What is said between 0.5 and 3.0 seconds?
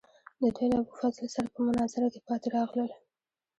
دوی له ابوالفضل سره په مناظره کې پاتې راغلل.